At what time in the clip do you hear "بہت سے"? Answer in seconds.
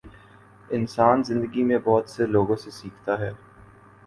1.83-2.25